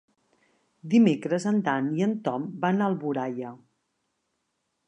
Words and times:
Dimecres 0.93 1.45
en 1.51 1.61
Dan 1.69 1.91
i 1.99 2.05
en 2.07 2.17
Ton 2.29 2.49
van 2.65 2.81
a 2.87 2.91
Alboraia. 2.93 3.53